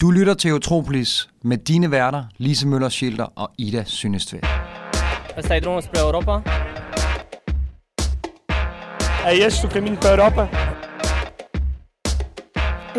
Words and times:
Du 0.00 0.10
lytter 0.10 0.34
til 0.34 0.50
Eutropolis 0.50 1.28
med 1.42 1.58
dine 1.58 1.90
værter, 1.90 2.24
Lise 2.36 2.68
Møller 2.68 2.88
Schilder 2.88 3.24
og 3.24 3.50
Ida 3.58 3.84
Synnestvedt. 3.84 4.46
Aí 5.50 5.60
drones 5.60 5.88
para 5.88 6.00
a 6.00 6.06
Europa? 6.06 6.42
É 9.24 9.46
este 9.46 9.66
o 9.66 9.70
caminho 9.70 10.00
para 10.00 10.10
a 10.10 10.16
Europa? 10.16 10.48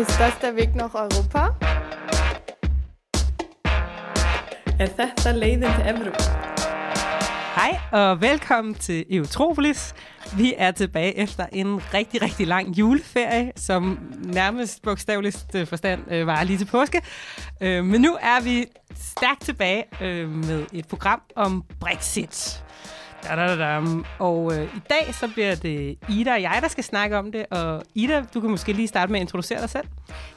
Ist 0.00 0.18
das 0.20 0.34
der 0.42 0.52
Weg 0.56 0.74
nach 0.74 0.94
Europa? 0.94 1.42
Er 4.78 4.88
þetta 4.98 5.32
leiðin 5.32 5.72
til 5.76 5.84
Evrópu? 5.92 6.22
Hej 7.56 7.78
og 7.92 8.20
velkommen 8.20 8.74
til 8.74 9.04
Eutropolis. 9.10 9.94
Vi 10.36 10.54
er 10.56 10.70
tilbage 10.70 11.18
efter 11.18 11.46
en 11.52 11.80
rigtig, 11.94 12.22
rigtig 12.22 12.46
lang 12.46 12.68
juleferie, 12.78 13.52
som 13.56 13.98
nærmest 14.24 14.82
bogstaveligst 14.82 15.54
øh, 15.54 15.66
forstand 15.66 16.12
øh, 16.12 16.26
var 16.26 16.44
lige 16.44 16.58
til 16.58 16.64
påske. 16.64 17.02
Øh, 17.60 17.84
men 17.84 18.00
nu 18.00 18.16
er 18.20 18.42
vi 18.42 18.64
stærkt 18.94 19.42
tilbage 19.42 19.84
øh, 20.00 20.28
med 20.28 20.66
et 20.72 20.88
program 20.88 21.22
om 21.36 21.64
Brexit. 21.80 22.62
Da, 23.24 23.36
da, 23.36 23.46
da, 23.46 23.56
da. 23.56 23.80
Og 24.18 24.58
øh, 24.58 24.76
i 24.76 24.80
dag 24.90 25.14
så 25.14 25.28
bliver 25.28 25.54
det 25.54 25.98
Ida 26.08 26.32
og 26.32 26.42
jeg, 26.42 26.58
der 26.62 26.68
skal 26.68 26.84
snakke 26.84 27.18
om 27.18 27.32
det. 27.32 27.46
Og 27.50 27.82
Ida, 27.94 28.24
du 28.34 28.40
kan 28.40 28.50
måske 28.50 28.72
lige 28.72 28.88
starte 28.88 29.12
med 29.12 29.20
at 29.20 29.24
introducere 29.24 29.60
dig 29.60 29.70
selv. 29.70 29.86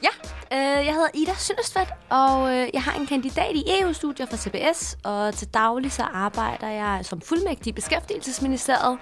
Ja, 0.02 0.08
øh, 0.52 0.86
jeg 0.86 0.94
hedder 0.94 1.08
Ida 1.14 1.34
Sønderstvedt, 1.38 1.88
og 2.10 2.56
øh, 2.56 2.68
jeg 2.74 2.82
har 2.82 3.00
en 3.00 3.06
kandidat 3.06 3.54
i 3.54 3.64
EU-studier 3.80 4.26
fra 4.26 4.36
CBS, 4.36 4.98
og 5.04 5.34
til 5.34 5.48
daglig 5.54 5.92
så 5.92 6.02
arbejder 6.02 6.68
jeg 6.68 7.00
som 7.02 7.20
fuldmægtig 7.20 7.70
i 7.70 7.72
Beskæftigelsesministeriet, 7.72 8.98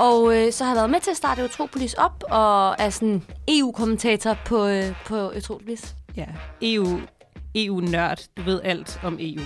og 0.00 0.36
øh, 0.36 0.52
så 0.52 0.64
har 0.64 0.70
jeg 0.70 0.76
været 0.76 0.90
med 0.90 1.00
til 1.00 1.10
at 1.10 1.16
starte 1.16 1.42
Eutropolis 1.42 1.94
op, 1.94 2.24
og 2.30 2.74
er 2.78 2.90
sådan 2.90 3.22
EU-kommentator 3.48 4.36
på, 4.46 4.66
øh, 4.66 4.84
på 5.06 5.14
Eutropolis. 5.14 5.94
Ja, 6.16 6.26
EU, 6.62 7.00
EU-nørd. 7.54 8.18
Du 8.36 8.42
ved 8.42 8.60
alt 8.64 9.00
om 9.02 9.16
EU. 9.20 9.42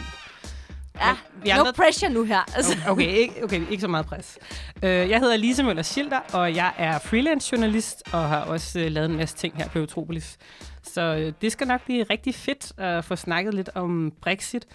Ja, 1.00 1.16
vi 1.42 1.50
no 1.50 1.54
andre- 1.58 1.72
pressure 1.72 2.10
nu 2.10 2.24
her. 2.24 2.56
Altså. 2.56 2.76
Okay, 2.88 3.08
ikke, 3.08 3.44
okay, 3.44 3.70
ikke 3.70 3.80
så 3.80 3.88
meget 3.88 4.06
pres. 4.06 4.38
Uh, 4.76 4.88
jeg 4.88 5.20
hedder 5.20 5.36
Lise 5.36 5.62
Møller 5.62 5.82
Schilder, 5.82 6.20
og 6.32 6.54
jeg 6.54 6.72
er 6.78 6.98
freelance 6.98 7.48
journalist 7.52 8.02
og 8.12 8.28
har 8.28 8.40
også 8.40 8.78
uh, 8.78 8.86
lavet 8.86 9.10
en 9.10 9.16
masse 9.16 9.36
ting 9.36 9.56
her 9.56 9.68
på 9.68 9.78
Eutropolis. 9.78 10.38
Så 10.82 11.14
uh, 11.14 11.32
det 11.42 11.52
skal 11.52 11.66
nok 11.66 11.84
blive 11.84 12.04
rigtig 12.10 12.34
fedt 12.34 12.72
at 12.78 13.04
få 13.04 13.16
snakket 13.16 13.54
lidt 13.54 13.70
om 13.74 14.12
Brexit. 14.22 14.66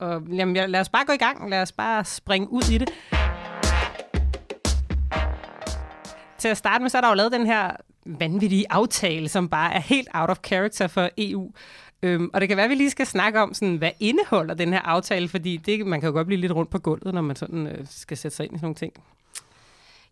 Og 0.00 0.22
jamen, 0.32 0.56
ja, 0.56 0.66
lad 0.66 0.80
os 0.80 0.88
bare 0.88 1.04
gå 1.06 1.12
i 1.12 1.16
gang. 1.16 1.50
Lad 1.50 1.62
os 1.62 1.72
bare 1.72 2.04
springe 2.04 2.50
ud 2.50 2.70
i 2.72 2.78
det. 2.78 2.88
Til 6.38 6.48
at 6.48 6.56
starte 6.56 6.82
med, 6.82 6.90
så 6.90 6.96
er 6.96 7.00
der 7.00 7.08
jo 7.08 7.14
lavet 7.14 7.32
den 7.32 7.46
her 7.46 7.70
vanvittige 8.04 8.66
aftale, 8.70 9.28
som 9.28 9.48
bare 9.48 9.74
er 9.74 9.80
helt 9.80 10.08
out 10.14 10.30
of 10.30 10.38
character 10.44 10.86
for 10.86 11.08
EU. 11.18 11.52
Øhm, 12.02 12.30
og 12.32 12.40
det 12.40 12.48
kan 12.48 12.56
være, 12.56 12.64
at 12.64 12.70
vi 12.70 12.74
lige 12.74 12.90
skal 12.90 13.06
snakke 13.06 13.40
om, 13.40 13.54
sådan, 13.54 13.76
hvad 13.76 13.90
indeholder 14.00 14.54
den 14.54 14.72
her 14.72 14.80
aftale, 14.80 15.28
fordi 15.28 15.56
det, 15.56 15.86
man 15.86 16.00
kan 16.00 16.06
jo 16.06 16.12
godt 16.12 16.26
blive 16.26 16.40
lidt 16.40 16.52
rundt 16.52 16.70
på 16.70 16.78
gulvet, 16.78 17.14
når 17.14 17.22
man 17.22 17.36
sådan, 17.36 17.66
øh, 17.66 17.86
skal 17.90 18.16
sætte 18.16 18.36
sig 18.36 18.46
ind 18.46 18.54
i 18.54 18.58
sådan 18.58 18.64
nogle 18.64 18.74
ting. 18.74 18.92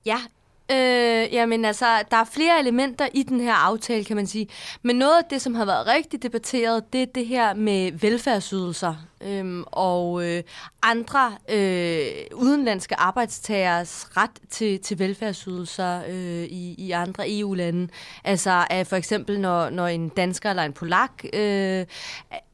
Ja, 0.06 0.18
øh, 0.70 1.34
jamen 1.34 1.64
altså, 1.64 1.86
der 2.10 2.16
er 2.16 2.24
flere 2.24 2.60
elementer 2.60 3.08
i 3.14 3.22
den 3.22 3.40
her 3.40 3.54
aftale, 3.54 4.04
kan 4.04 4.16
man 4.16 4.26
sige. 4.26 4.48
Men 4.82 4.96
noget 4.96 5.18
af 5.18 5.24
det, 5.30 5.42
som 5.42 5.54
har 5.54 5.64
været 5.64 5.86
rigtig 5.86 6.22
debatteret, 6.22 6.92
det 6.92 7.02
er 7.02 7.06
det 7.06 7.26
her 7.26 7.54
med 7.54 7.92
velfærdsydelser 7.92 8.94
øhm, 9.20 9.64
og 9.66 10.26
øh, 10.26 10.42
andre 10.82 11.32
øh, 11.48 12.06
udenlandske 12.34 13.00
arbejdstagers 13.00 14.16
ret 14.16 14.30
til, 14.50 14.80
til 14.80 14.98
velfærdsydelser 14.98 16.02
øh, 16.08 16.44
i, 16.44 16.74
i 16.78 16.90
andre 16.90 17.24
EU-lande. 17.38 17.88
Altså 18.24 18.66
at 18.70 18.86
for 18.86 18.96
eksempel, 18.96 19.40
når, 19.40 19.70
når 19.70 19.86
en 19.86 20.08
dansker 20.08 20.50
eller 20.50 20.62
en 20.62 20.72
polak 20.72 21.24
øh, 21.32 21.86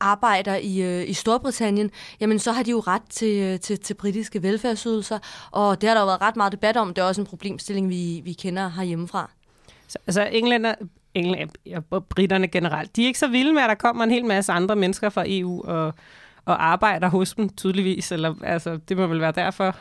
arbejder 0.01 0.55
i, 0.55 0.81
øh, 0.81 1.09
i 1.09 1.13
Storbritannien, 1.13 1.91
jamen 2.21 2.39
så 2.39 2.53
har 2.53 2.63
de 2.63 2.71
jo 2.71 2.81
ret 2.81 3.03
til, 3.11 3.43
øh, 3.43 3.61
til, 3.61 3.79
til 3.81 3.95
britiske 3.95 4.43
velfærdsydelser, 4.43 5.19
og 5.51 5.81
det 5.81 5.89
har 5.89 5.95
der 5.95 6.01
jo 6.01 6.07
været 6.07 6.21
ret 6.21 6.37
meget 6.37 6.53
debat 6.53 6.77
om. 6.77 6.95
Det 6.95 7.03
er 7.03 7.07
også 7.07 7.21
en 7.21 7.27
problemstilling, 7.27 7.89
vi, 7.89 7.97
vi 8.25 8.33
kender 8.33 8.69
herhjemmefra. 8.69 9.31
Så, 9.89 9.99
altså 10.07 10.29
englænder, 10.33 10.75
englænder 11.15 11.81
og 11.91 12.05
britterne 12.05 12.49
generelt, 12.49 12.97
de 12.97 13.03
er 13.03 13.07
ikke 13.07 13.19
så 13.19 13.29
vilde 13.29 13.53
med, 13.53 13.63
at 13.63 13.69
der 13.69 13.75
kommer 13.75 14.05
en 14.05 14.11
hel 14.11 14.25
masse 14.25 14.53
andre 14.53 14.77
mennesker 14.77 15.09
fra 15.09 15.25
EU 15.27 15.63
og, 15.65 15.95
og 16.45 16.67
arbejder 16.67 17.09
hos 17.09 17.35
dem, 17.35 17.49
tydeligvis. 17.49 18.13
Eller, 18.13 18.35
altså, 18.43 18.79
det 18.89 18.97
må 18.97 19.07
vel 19.07 19.21
være 19.21 19.33
derfor. 19.33 19.77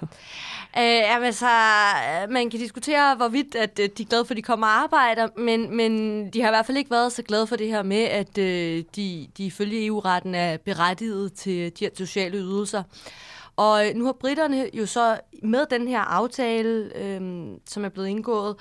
Øh, 0.78 0.84
jamen, 0.84 1.26
altså, 1.26 1.46
øh, 1.46 2.30
man 2.30 2.50
kan 2.50 2.59
diskutere, 2.59 3.16
hvorvidt 3.16 3.56
at, 3.56 3.80
øh, 3.80 3.90
de 3.98 4.04
er 4.04 4.08
glade 4.08 4.26
for, 4.26 4.34
at 4.34 4.38
de 4.38 4.42
kommer 4.42 4.68
og 4.68 4.74
arbejder, 4.74 5.28
men, 5.38 5.76
men 5.78 6.24
de 6.30 6.42
har 6.42 6.48
i 6.48 6.52
hvert 6.52 6.66
fald 6.66 6.78
ikke 6.78 6.92
været 6.92 7.12
så 7.12 7.24
glade 7.24 7.48
for 7.48 7.56
det 7.56 7.68
her 7.68 7.84
med, 7.84 8.03
at 8.03 8.38
øh, 8.38 8.84
de, 8.96 9.28
de 9.38 9.46
ifølge 9.46 9.86
EU-retten 9.86 10.36
er 10.36 10.58
berettiget 10.58 11.34
til 11.34 11.72
de 11.80 11.86
her 11.86 11.92
sociale 11.98 12.38
ydelser. 12.38 12.84
Og 13.56 13.88
øh, 13.88 13.95
nu 13.95 14.06
har 14.06 14.13
britterne 14.13 14.69
jo 14.73 14.85
så 14.85 15.19
med 15.44 15.66
den 15.69 15.88
her 15.88 16.00
aftale, 16.00 16.97
øh, 16.97 17.47
som 17.66 17.85
er 17.85 17.89
blevet 17.89 18.07
indgået, 18.07 18.56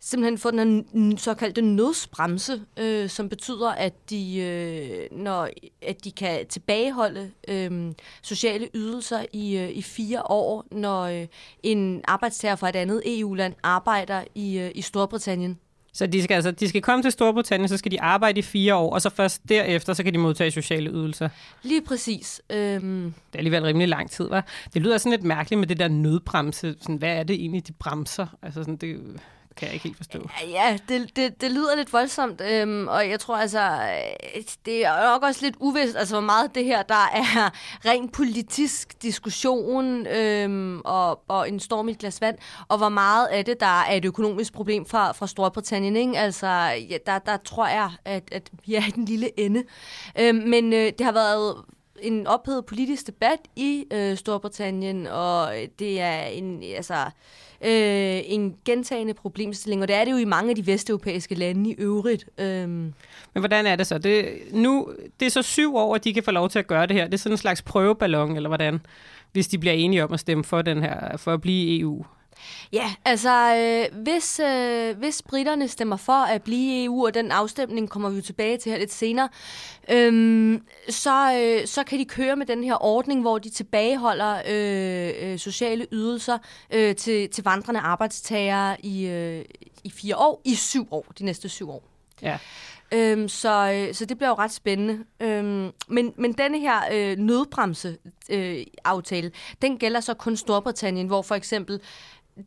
simpelthen 0.00 0.38
fået 0.38 0.54
den 0.54 0.86
her 0.94 1.16
såkaldte 1.16 1.62
nødsbremse, 1.62 2.62
øh, 2.76 3.08
som 3.08 3.28
betyder, 3.28 3.70
at 3.70 4.10
de, 4.10 4.38
øh, 4.38 5.18
når, 5.18 5.48
at 5.82 6.04
de 6.04 6.12
kan 6.12 6.46
tilbageholde 6.46 7.30
øh, 7.48 7.92
sociale 8.22 8.68
ydelser 8.74 9.24
i, 9.32 9.56
øh, 9.58 9.70
i 9.70 9.82
fire 9.82 10.22
år, 10.30 10.66
når 10.70 11.02
øh, 11.02 11.26
en 11.62 12.00
arbejdstager 12.04 12.56
fra 12.56 12.68
et 12.68 12.76
andet 12.76 13.02
EU-land 13.06 13.54
arbejder 13.62 14.24
i, 14.34 14.58
øh, 14.58 14.70
i 14.74 14.82
Storbritannien. 14.82 15.58
Så 15.92 16.06
de 16.06 16.22
skal, 16.22 16.34
altså, 16.34 16.50
de 16.50 16.68
skal 16.68 16.82
komme 16.82 17.02
til 17.02 17.12
Storbritannien, 17.12 17.68
så 17.68 17.76
skal 17.76 17.92
de 17.92 18.00
arbejde 18.00 18.38
i 18.38 18.42
fire 18.42 18.74
år, 18.74 18.92
og 18.94 19.02
så 19.02 19.10
først 19.10 19.42
derefter, 19.48 19.92
så 19.92 20.02
kan 20.02 20.12
de 20.12 20.18
modtage 20.18 20.50
sociale 20.50 20.90
ydelser. 20.90 21.28
Lige 21.62 21.82
præcis. 21.82 22.42
Øhm, 22.50 23.04
Det 23.04 23.34
er 23.34 23.38
alligevel 23.38 23.62
rimelig 23.62 23.88
lang 23.88 24.10
tid, 24.10 24.28
var. 24.28 24.46
Det 24.74 24.82
lyder 24.82 24.98
sådan 24.98 25.10
lidt 25.10 25.22
mærkeligt 25.24 25.58
med 25.58 25.68
det 25.68 25.78
der 25.78 25.88
nødbremse. 25.88 26.74
Sådan, 26.80 26.96
hvad 26.96 27.16
er 27.16 27.22
det 27.22 27.34
egentlig, 27.34 27.66
de 27.66 27.72
bremser? 27.72 28.26
Altså, 28.42 28.62
sådan, 28.62 28.76
det 28.76 29.00
kan 29.56 29.66
jeg 29.66 29.74
ikke 29.74 29.84
helt 29.84 29.96
forstå. 29.96 30.28
Ja, 30.48 30.78
det, 30.88 31.16
det, 31.16 31.40
det 31.40 31.50
lyder 31.50 31.76
lidt 31.76 31.92
voldsomt, 31.92 32.40
øhm, 32.40 32.88
og 32.88 33.08
jeg 33.08 33.20
tror 33.20 33.36
altså, 33.36 33.60
øh, 33.60 34.42
det 34.66 34.86
er 34.86 35.12
nok 35.12 35.22
også 35.22 35.40
lidt 35.42 35.56
uvist, 35.60 35.96
altså 35.96 36.14
hvor 36.14 36.24
meget 36.24 36.54
det 36.54 36.64
her, 36.64 36.82
der 36.82 36.94
er 37.14 37.50
rent 37.88 38.12
politisk 38.12 39.02
diskussion 39.02 40.06
øhm, 40.06 40.80
og, 40.80 41.22
og 41.28 41.48
en 41.48 41.60
storm 41.60 41.88
i 41.88 41.92
et 41.92 41.98
glas 41.98 42.20
vand, 42.20 42.38
og 42.68 42.78
hvor 42.78 42.88
meget 42.88 43.26
af 43.26 43.44
det, 43.44 43.60
der 43.60 43.80
er 43.82 43.96
et 43.96 44.04
økonomisk 44.04 44.52
problem 44.52 44.86
fra, 44.86 45.12
fra 45.12 45.26
Storbritannien, 45.26 45.96
ikke? 45.96 46.18
Altså, 46.18 46.46
ja, 46.90 46.96
der, 47.06 47.18
der 47.18 47.36
tror 47.36 47.68
jeg, 47.68 47.90
at, 48.04 48.22
at 48.32 48.50
vi 48.66 48.74
er 48.74 48.86
i 48.88 48.90
den 48.90 49.04
lille 49.04 49.40
ende. 49.40 49.64
Øhm, 50.18 50.38
men 50.38 50.72
øh, 50.72 50.92
det 50.98 51.00
har 51.00 51.12
været 51.12 51.64
en 52.02 52.26
ophedet 52.26 52.66
politisk 52.66 53.06
debat 53.06 53.38
i 53.56 53.84
øh, 53.92 54.16
Storbritannien, 54.16 55.06
og 55.06 55.52
det 55.78 56.00
er 56.00 56.22
en, 56.22 56.62
altså, 56.62 57.10
øh, 57.64 58.20
en 58.24 58.54
gentagende 58.64 59.14
problemstilling, 59.14 59.82
og 59.82 59.88
det 59.88 59.96
er 59.96 60.04
det 60.04 60.12
jo 60.12 60.16
i 60.16 60.24
mange 60.24 60.50
af 60.50 60.56
de 60.56 60.66
vesteuropæiske 60.66 61.34
lande 61.34 61.70
i 61.70 61.74
øvrigt. 61.78 62.28
Øh. 62.38 62.68
Men 62.68 62.92
hvordan 63.34 63.66
er 63.66 63.76
det 63.76 63.86
så? 63.86 63.98
Det, 63.98 64.28
nu, 64.52 64.88
det 65.20 65.26
er 65.26 65.30
så 65.30 65.42
syv 65.42 65.76
år, 65.76 65.94
at 65.94 66.04
de 66.04 66.14
kan 66.14 66.22
få 66.22 66.30
lov 66.30 66.48
til 66.48 66.58
at 66.58 66.66
gøre 66.66 66.86
det 66.86 66.96
her. 66.96 67.04
Det 67.04 67.14
er 67.14 67.18
sådan 67.18 67.32
en 67.32 67.38
slags 67.38 67.62
prøveballon, 67.62 68.36
eller 68.36 68.48
hvordan? 68.48 68.80
Hvis 69.32 69.48
de 69.48 69.58
bliver 69.58 69.74
enige 69.74 70.04
om 70.04 70.12
at 70.12 70.20
stemme 70.20 70.44
for, 70.44 70.62
den 70.62 70.82
her, 70.82 71.16
for 71.16 71.32
at 71.34 71.40
blive 71.40 71.80
EU. 71.80 72.04
Ja, 72.72 72.94
altså 73.04 73.54
øh, 73.56 74.02
hvis, 74.02 74.40
øh, 74.40 74.98
hvis 74.98 75.22
britterne 75.22 75.68
stemmer 75.68 75.96
for 75.96 76.12
at 76.12 76.42
blive 76.42 76.82
i 76.82 76.84
EU, 76.84 77.06
og 77.06 77.14
den 77.14 77.30
afstemning 77.30 77.90
kommer 77.90 78.10
vi 78.10 78.22
tilbage 78.22 78.58
til 78.58 78.72
her 78.72 78.78
lidt 78.78 78.92
senere, 78.92 79.28
øhm, 79.90 80.62
så, 80.88 81.34
øh, 81.34 81.66
så 81.66 81.84
kan 81.84 81.98
de 81.98 82.04
køre 82.04 82.36
med 82.36 82.46
den 82.46 82.64
her 82.64 82.84
ordning, 82.84 83.20
hvor 83.20 83.38
de 83.38 83.50
tilbageholder 83.50 84.42
øh, 84.48 85.32
øh, 85.32 85.38
sociale 85.38 85.86
ydelser 85.92 86.38
øh, 86.70 86.96
til, 86.96 87.28
til 87.30 87.44
vandrende 87.44 87.80
arbejdstagere 87.80 88.76
i, 88.86 89.06
øh, 89.06 89.44
i 89.84 89.90
fire 89.90 90.16
år, 90.16 90.40
i 90.44 90.54
syv 90.54 90.88
år, 90.90 91.06
de 91.18 91.24
næste 91.24 91.48
syv 91.48 91.70
år. 91.70 91.82
Ja. 92.22 92.38
Øhm, 92.92 93.28
så, 93.28 93.72
øh, 93.72 93.94
så 93.94 94.04
det 94.04 94.16
bliver 94.16 94.28
jo 94.28 94.34
ret 94.34 94.52
spændende. 94.52 95.04
Øhm, 95.20 95.72
men, 95.88 96.12
men 96.16 96.32
denne 96.32 96.60
her 96.60 96.80
øh, 96.92 97.18
nødbremse-aftale, 97.18 98.58
øh, 98.58 98.66
aftale, 98.84 99.32
den 99.62 99.78
gælder 99.78 100.00
så 100.00 100.14
kun 100.14 100.36
Storbritannien, 100.36 101.06
hvor 101.06 101.22
for 101.22 101.34
eksempel 101.34 101.80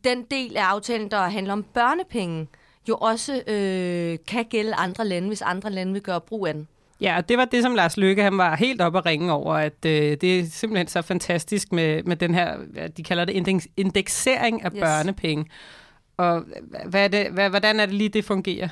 den 0.03 0.23
del 0.31 0.57
af 0.57 0.63
aftalen, 0.63 1.11
der 1.11 1.21
handler 1.21 1.53
om 1.53 1.63
børnepenge, 1.73 2.47
jo 2.89 2.95
også 2.95 3.33
øh, 3.47 4.17
kan 4.27 4.45
gælde 4.49 4.73
andre 4.75 5.05
lande, 5.07 5.27
hvis 5.27 5.41
andre 5.41 5.69
lande 5.69 5.93
vil 5.93 6.01
gøre 6.01 6.21
brug 6.21 6.47
af 6.47 6.53
den. 6.53 6.67
Ja, 7.01 7.17
og 7.17 7.29
det 7.29 7.37
var 7.37 7.45
det, 7.45 7.63
som 7.63 7.75
Lars 7.75 7.97
Løkke 7.97 8.23
han 8.23 8.37
var 8.37 8.55
helt 8.55 8.81
op 8.81 8.95
at 8.95 9.05
ringe 9.05 9.31
over, 9.33 9.53
at 9.55 9.85
øh, 9.85 10.17
det 10.21 10.39
er 10.39 10.45
simpelthen 10.45 10.87
så 10.87 11.01
fantastisk 11.01 11.71
med, 11.71 12.03
med 12.03 12.15
den 12.15 12.33
her, 12.35 12.57
de 12.97 13.03
kalder 13.03 13.25
det, 13.25 13.33
indeks- 13.33 13.73
indeksering 13.77 14.63
af 14.65 14.71
Yes. 14.71 14.79
børnepenge. 14.79 15.45
Og 16.17 16.43
hvad 16.85 17.03
er 17.03 17.07
det, 17.07 17.27
hvad, 17.31 17.49
hvordan 17.49 17.79
er 17.79 17.85
det 17.85 17.95
lige, 17.95 18.09
det 18.09 18.25
fungerer? 18.25 18.67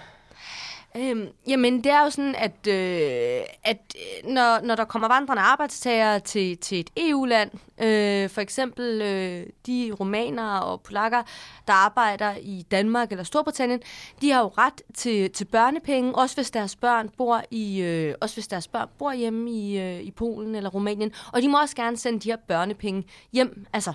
Øhm, 0.98 1.28
jamen, 1.48 1.84
det 1.84 1.92
er 1.92 2.04
jo 2.04 2.10
sådan, 2.10 2.36
at, 2.36 2.68
øh, 2.68 3.42
at 3.64 3.96
øh, 3.96 4.30
når, 4.30 4.62
når 4.66 4.76
der 4.76 4.86
kommer 4.86 5.08
vandrende 5.08 5.42
arbejdstagere 5.42 6.20
til, 6.20 6.58
til 6.58 6.80
et 6.80 6.90
EU-land, 6.98 7.52
øh, 7.82 8.30
for 8.30 8.42
eksempel 8.42 9.02
øh, 9.02 9.48
de 9.68 9.92
romanere 10.00 10.64
og 10.64 10.82
polakker, 10.82 11.24
der 11.68 11.74
arbejder 11.74 12.36
i 12.42 12.66
Danmark 12.72 13.12
eller 13.12 13.24
Storbritannien, 13.24 13.82
de 14.22 14.32
har 14.32 14.42
jo 14.42 14.48
ret 14.48 14.82
til, 14.94 15.32
til 15.32 15.46
børnepenge, 15.46 16.16
også 16.16 16.36
hvis 16.36 16.52
deres 16.52 16.76
børn 16.76 17.10
bor 17.18 17.42
i 17.52 17.82
øh, 17.82 18.16
også 18.22 18.36
hvis 18.36 18.48
deres 18.48 18.68
børn 18.68 18.88
bor 18.98 19.14
hjemme 19.14 19.52
i, 19.52 19.80
øh, 19.80 20.02
i 20.02 20.12
Polen 20.12 20.56
eller 20.56 20.70
Rumænien, 20.70 21.12
og 21.34 21.42
de 21.42 21.48
må 21.48 21.62
også 21.62 21.76
gerne 21.76 21.98
sende 21.98 22.20
de 22.20 22.30
her 22.30 22.38
børnepenge 22.48 23.04
hjem, 23.34 23.66
altså 23.74 23.94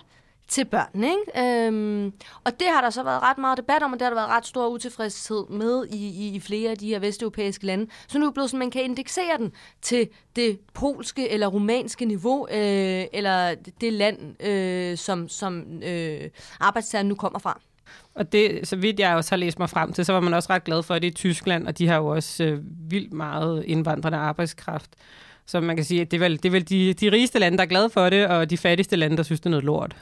til 0.49 0.65
børn. 0.65 1.05
Ikke? 1.05 1.67
Øhm, 1.67 2.13
og 2.45 2.61
det 2.61 2.69
har 2.69 2.81
der 2.81 2.91
så 2.91 3.03
været 3.03 3.23
ret 3.23 3.39
meget 3.39 3.59
debat 3.59 3.83
om, 3.83 3.93
og 3.93 3.99
det 3.99 4.05
har 4.05 4.11
der 4.11 4.21
været 4.21 4.37
ret 4.37 4.47
stor 4.47 4.69
utilfredshed 4.69 5.45
med 5.51 5.87
i, 5.91 6.09
i, 6.09 6.35
i 6.35 6.41
flere 6.41 6.71
af 6.71 6.77
de 6.77 6.89
her 6.89 6.99
vesteuropæiske 6.99 7.67
lande. 7.67 7.87
Så 8.09 8.19
nu 8.19 8.25
er 8.25 8.29
det 8.29 8.35
blevet 8.35 8.51
sådan, 8.51 8.59
man 8.59 8.71
kan 8.71 8.83
indeksere 8.83 9.39
den 9.39 9.53
til 9.83 10.09
det 10.37 10.59
polske 10.75 11.31
eller 11.31 11.47
romanske 11.47 12.05
niveau, 12.05 12.49
øh, 12.49 13.05
eller 13.13 13.55
det 13.81 13.93
land, 13.93 14.43
øh, 14.47 14.97
som, 14.97 15.29
som 15.29 15.83
øh, 15.83 16.21
arbejdstageren 16.61 17.09
nu 17.09 17.15
kommer 17.15 17.39
fra. 17.39 17.61
Og 18.15 18.33
det, 18.33 18.69
så 18.69 18.77
vidt 18.77 19.01
jeg 19.01 19.17
også 19.17 19.31
har 19.31 19.37
læst 19.37 19.59
mig 19.59 19.71
frem 19.71 19.93
til, 19.93 20.05
så 20.05 20.13
var 20.13 20.21
man 20.21 20.35
også 20.35 20.51
ret 20.51 20.65
glad 20.65 20.83
for 20.83 20.95
at 20.95 21.03
det 21.03 21.09
i 21.09 21.15
Tyskland, 21.15 21.67
og 21.67 21.79
de 21.79 21.89
har 21.89 21.97
jo 21.97 22.07
også 22.07 22.45
øh, 22.45 22.59
vildt 22.91 23.13
meget 23.13 23.65
indvandrende 23.65 24.19
arbejdskraft. 24.19 24.91
Så 25.47 25.61
man 25.61 25.77
kan 25.77 25.85
sige, 25.85 26.01
at 26.01 26.11
det 26.11 26.17
er 26.17 26.21
vel, 26.21 26.37
det 26.37 26.45
er 26.45 26.51
vel 26.51 26.69
de, 26.69 26.95
de 26.95 27.13
rigeste 27.13 27.39
lande, 27.39 27.59
der 27.59 27.65
er 27.65 27.69
glade 27.69 27.91
for 27.91 28.11
det, 28.11 28.27
og 28.27 28.51
de 28.51 28.57
fattigste 28.57 28.97
lande, 28.97 29.17
der 29.17 29.23
synes, 29.23 29.41
det 29.41 29.47
er 29.47 29.51
noget 29.51 29.65
lort. 29.65 29.97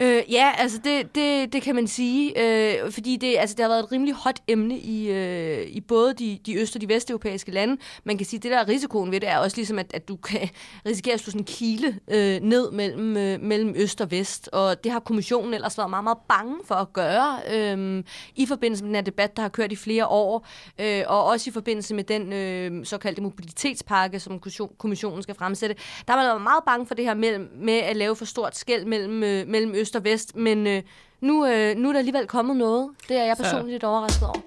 Øh, 0.00 0.22
ja, 0.30 0.52
altså 0.58 0.78
det, 0.84 1.14
det, 1.14 1.52
det 1.52 1.62
kan 1.62 1.74
man 1.74 1.86
sige, 1.86 2.32
øh, 2.42 2.92
fordi 2.92 3.16
det, 3.16 3.36
altså 3.38 3.56
det 3.56 3.62
har 3.62 3.68
været 3.68 3.84
et 3.84 3.92
rimelig 3.92 4.14
hot 4.14 4.40
emne 4.48 4.78
i, 4.78 5.10
øh, 5.10 5.66
i 5.66 5.80
både 5.80 6.14
de, 6.14 6.38
de 6.46 6.54
øst- 6.54 6.74
og 6.74 6.80
de 6.80 6.88
vesteuropæiske 6.88 7.50
lande. 7.50 7.76
Man 8.04 8.16
kan 8.16 8.26
sige, 8.26 8.38
at 8.38 8.42
det 8.42 8.50
der 8.50 8.68
risikoen 8.68 9.12
ved 9.12 9.20
det 9.20 9.28
er 9.28 9.38
også 9.38 9.56
ligesom, 9.56 9.78
at, 9.78 9.94
at 9.94 10.08
du 10.08 10.16
kan 10.16 10.48
risikere 10.86 11.14
at 11.14 11.20
slå 11.20 11.30
sådan 11.30 11.40
en 11.40 11.44
kile 11.44 12.00
øh, 12.08 12.40
ned 12.40 12.70
mellem, 12.70 13.16
øh, 13.16 13.40
mellem 13.40 13.74
øst 13.76 14.00
og 14.00 14.10
vest, 14.10 14.48
og 14.52 14.84
det 14.84 14.92
har 14.92 15.00
kommissionen 15.00 15.54
ellers 15.54 15.78
været 15.78 15.90
meget, 15.90 16.04
meget 16.04 16.18
bange 16.28 16.56
for 16.64 16.74
at 16.74 16.92
gøre 16.92 17.38
øh, 17.52 18.04
i 18.36 18.46
forbindelse 18.46 18.84
med 18.84 18.88
den 18.88 18.94
her 18.94 19.02
debat, 19.02 19.36
der 19.36 19.42
har 19.42 19.48
kørt 19.48 19.72
i 19.72 19.76
flere 19.76 20.06
år, 20.06 20.46
øh, 20.78 21.02
og 21.06 21.24
også 21.24 21.50
i 21.50 21.52
forbindelse 21.52 21.94
med 21.94 22.04
den 22.04 22.32
øh, 22.32 22.86
såkaldte 22.86 23.22
mobilitetspakke, 23.22 24.20
som 24.20 24.40
kommissionen 24.78 25.22
skal 25.22 25.34
fremsætte. 25.34 25.76
Der 26.06 26.12
har 26.12 26.16
man 26.16 26.26
været 26.26 26.42
meget 26.42 26.64
bange 26.66 26.86
for 26.86 26.94
det 26.94 27.04
her 27.04 27.14
med, 27.14 27.38
med 27.38 27.74
at 27.74 27.96
lave 27.96 28.16
for 28.16 28.24
stort 28.24 28.56
skæld 28.56 28.84
mellem, 28.84 29.22
øh, 29.22 29.48
mellem 29.48 29.74
øst 29.74 29.83
og 29.90 30.04
vest, 30.04 30.36
men 30.36 30.66
øh, 30.66 30.82
nu, 31.20 31.46
øh, 31.46 31.76
nu 31.76 31.88
er 31.88 31.92
der 31.92 31.98
alligevel 31.98 32.26
kommet 32.26 32.56
noget. 32.56 32.90
Det 33.08 33.16
er 33.16 33.24
jeg 33.24 33.36
personligt 33.36 33.66
så. 33.66 33.70
lidt 33.70 33.84
overrasket 33.84 34.28
over. 34.28 34.40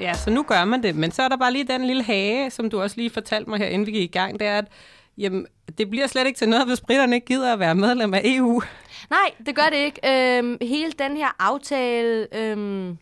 Ja, 0.00 0.14
så 0.14 0.30
nu 0.30 0.42
gør 0.42 0.64
man 0.64 0.82
det, 0.82 0.96
men 0.96 1.10
så 1.10 1.22
er 1.22 1.28
der 1.28 1.36
bare 1.36 1.52
lige 1.52 1.64
den 1.64 1.86
lille 1.86 2.02
hage, 2.02 2.50
som 2.50 2.70
du 2.70 2.82
også 2.82 2.96
lige 2.96 3.10
fortalte 3.10 3.50
mig 3.50 3.58
her, 3.58 3.66
inden 3.66 3.86
vi 3.86 3.92
gik 3.92 4.02
i 4.02 4.18
gang, 4.18 4.40
det 4.40 4.46
er, 4.46 4.58
at 4.58 4.64
jamen, 5.18 5.46
det 5.78 5.90
bliver 5.90 6.06
slet 6.06 6.26
ikke 6.26 6.38
til 6.38 6.48
noget, 6.48 6.66
hvis 6.66 6.80
britterne 6.80 7.14
ikke 7.14 7.26
gider 7.26 7.52
at 7.52 7.58
være 7.58 7.74
medlem 7.74 8.14
af 8.14 8.20
EU. 8.24 8.62
Nej, 9.10 9.30
det 9.46 9.56
gør 9.56 9.68
det 9.70 9.76
ikke. 9.76 10.00
Øhm, 10.38 10.58
hele 10.62 10.92
den 10.92 11.16
her 11.16 11.36
aftale... 11.38 12.26
Øhm 12.36 12.98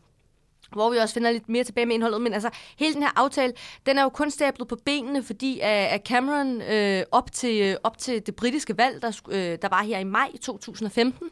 hvor 0.74 0.90
vi 0.90 0.96
også 0.96 1.14
finder 1.14 1.30
lidt 1.30 1.48
mere 1.48 1.64
tilbage 1.64 1.86
med 1.86 1.94
indholdet. 1.94 2.20
Men 2.20 2.34
altså, 2.34 2.50
hele 2.76 2.94
den 2.94 3.02
her 3.02 3.10
aftale, 3.16 3.52
den 3.86 3.98
er 3.98 4.02
jo 4.02 4.08
kun 4.08 4.30
stablet 4.30 4.68
på 4.68 4.76
benene, 4.84 5.22
fordi 5.22 5.60
at 5.62 6.06
Cameron 6.06 6.62
øh, 6.62 7.04
op, 7.10 7.32
til, 7.32 7.62
øh, 7.62 7.76
op 7.82 7.98
til 7.98 8.26
det 8.26 8.36
britiske 8.36 8.78
valg, 8.78 9.02
der, 9.02 9.20
øh, 9.28 9.58
der 9.62 9.68
var 9.68 9.82
her 9.82 9.98
i 9.98 10.04
maj 10.04 10.30
2015, 10.42 11.30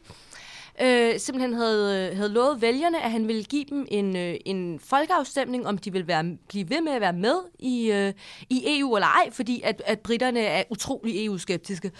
øh, 0.81 1.19
simpelthen 1.19 1.53
havde, 1.53 2.09
øh, 2.11 2.17
havde 2.17 2.29
lovet 2.29 2.61
vælgerne, 2.61 3.03
at 3.03 3.11
han 3.11 3.27
ville 3.27 3.43
give 3.43 3.65
dem 3.69 3.87
en, 3.91 4.17
øh, 4.17 4.35
en 4.45 4.79
folkeafstemning, 4.79 5.67
om 5.67 5.77
de 5.77 5.93
vil 5.93 6.07
være, 6.07 6.37
blive 6.49 6.69
ved 6.69 6.81
med 6.81 6.91
at 6.91 7.01
være 7.01 7.13
med 7.13 7.35
i, 7.59 7.91
øh, 7.91 8.13
i 8.49 8.79
EU 8.79 8.95
eller 8.95 9.07
ej, 9.07 9.29
fordi 9.31 9.61
at, 9.63 9.81
at 9.85 9.99
britterne 9.99 10.39
er 10.39 10.63
utrolig 10.69 11.25
EU-skeptiske. 11.25 11.91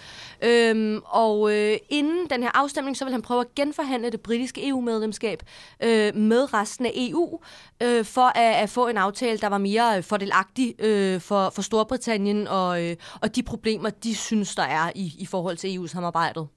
Øhm, 0.42 1.00
og 1.04 1.52
øh, 1.52 1.76
inden 1.88 2.26
den 2.30 2.42
her 2.42 2.50
afstemning, 2.54 2.96
så 2.96 3.04
vil 3.04 3.12
han 3.12 3.22
prøve 3.22 3.40
at 3.40 3.54
genforhandle 3.54 4.10
det 4.10 4.20
britiske 4.20 4.68
EU-medlemskab 4.68 5.42
øh, 5.82 6.16
med 6.16 6.54
resten 6.54 6.86
af 6.86 6.92
EU, 6.94 7.40
øh, 7.82 8.04
for 8.04 8.38
at, 8.38 8.54
at 8.62 8.70
få 8.70 8.88
en 8.88 8.96
aftale, 8.96 9.38
der 9.38 9.48
var 9.48 9.58
mere 9.58 9.96
øh, 9.96 10.02
fordelagtig 10.02 10.74
øh, 10.78 11.20
for, 11.20 11.50
for 11.50 11.62
Storbritannien 11.62 12.48
og, 12.48 12.84
øh, 12.84 12.96
og 13.20 13.36
de 13.36 13.42
problemer, 13.42 13.90
de 13.90 14.14
synes, 14.14 14.54
der 14.54 14.62
er 14.62 14.90
i, 14.94 15.14
i 15.18 15.26
forhold 15.26 15.56
til 15.56 15.76
EU-samarbejdet. 15.76 16.48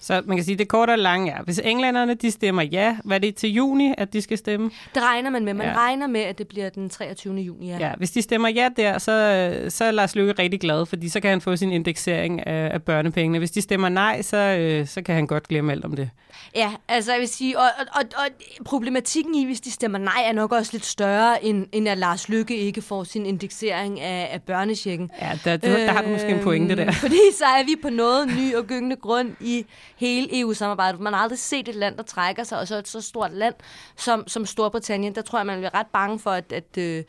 Så 0.00 0.22
man 0.26 0.36
kan 0.36 0.44
sige, 0.44 0.56
det 0.56 0.68
korte 0.68 0.90
og 0.90 0.98
lange 0.98 1.32
er, 1.32 1.42
hvis 1.42 1.60
englænderne 1.64 2.14
de 2.14 2.30
stemmer 2.30 2.62
ja, 2.62 2.96
hvad 3.04 3.16
er 3.16 3.20
det 3.20 3.34
til 3.34 3.52
juni, 3.52 3.94
at 3.98 4.12
de 4.12 4.22
skal 4.22 4.38
stemme? 4.38 4.70
Det 4.94 5.02
regner 5.02 5.30
man 5.30 5.44
med. 5.44 5.54
Man 5.54 5.66
ja. 5.66 5.76
regner 5.76 6.06
med, 6.06 6.20
at 6.20 6.38
det 6.38 6.48
bliver 6.48 6.68
den 6.68 6.90
23. 6.90 7.34
juni. 7.34 7.68
Ja, 7.68 7.76
ja 7.78 7.92
hvis 7.96 8.10
de 8.10 8.22
stemmer 8.22 8.48
ja 8.48 8.68
der, 8.76 8.98
så, 8.98 9.66
så 9.68 9.84
er 9.84 9.90
Lars 9.90 10.14
Løkke 10.14 10.32
rigtig 10.32 10.60
glad, 10.60 10.86
fordi 10.86 11.08
så 11.08 11.20
kan 11.20 11.30
han 11.30 11.40
få 11.40 11.56
sin 11.56 11.72
indeksering 11.72 12.46
af, 12.46 12.74
af 12.74 12.82
børnepengene. 12.82 13.38
Hvis 13.38 13.50
de 13.50 13.62
stemmer 13.62 13.88
nej, 13.88 14.22
så, 14.22 14.36
øh, 14.36 14.86
så 14.86 15.02
kan 15.02 15.14
han 15.14 15.26
godt 15.26 15.48
glemme 15.48 15.72
alt 15.72 15.84
om 15.84 15.96
det. 15.96 16.10
Ja, 16.54 16.72
altså 16.88 17.12
jeg 17.12 17.20
vil 17.20 17.28
sige, 17.28 17.58
og, 17.58 17.64
og, 17.78 17.86
og, 17.92 18.02
og 18.16 18.26
problematikken 18.64 19.34
i, 19.34 19.44
hvis 19.44 19.60
de 19.60 19.70
stemmer 19.70 19.98
nej, 19.98 20.22
er 20.26 20.32
nok 20.32 20.52
også 20.52 20.72
lidt 20.72 20.84
større, 20.84 21.44
end, 21.44 21.66
end 21.72 21.88
at 21.88 21.98
Lars 21.98 22.28
Lykke 22.28 22.56
ikke 22.56 22.82
får 22.82 23.04
sin 23.04 23.26
indeksering 23.26 24.00
af, 24.00 24.28
af 24.32 24.42
børnechecken. 24.42 25.10
Ja, 25.20 25.38
der, 25.44 25.56
der, 25.56 25.76
der 25.76 25.92
har 25.92 26.02
du 26.02 26.08
måske 26.08 26.28
en 26.28 26.42
pointe 26.42 26.76
der. 26.76 26.82
Øhm, 26.82 26.92
fordi 26.92 27.18
så 27.38 27.44
er 27.44 27.64
vi 27.64 27.76
på 27.82 27.90
noget 27.90 28.28
ny 28.28 28.54
og 28.54 28.64
gyngende 28.64 28.96
grund 28.96 29.36
i 29.40 29.66
hele 29.96 30.40
EU-samarbejdet. 30.40 31.00
Man 31.00 31.12
har 31.12 31.20
aldrig 31.20 31.38
set 31.38 31.68
et 31.68 31.74
land, 31.74 31.96
der 31.96 32.02
trækker 32.02 32.44
sig, 32.44 32.58
og 32.58 32.68
så 32.68 32.78
et 32.78 32.88
så 32.88 33.00
stort 33.00 33.32
land 33.32 33.54
som, 33.96 34.28
som 34.28 34.46
Storbritannien. 34.46 35.14
Der 35.14 35.22
tror 35.22 35.38
jeg, 35.38 35.46
man 35.46 35.58
bliver 35.58 35.74
ret 35.74 35.86
bange 35.92 36.18
for, 36.18 36.30
at, 36.30 36.52
at 36.52 36.78
øh, 36.78 37.04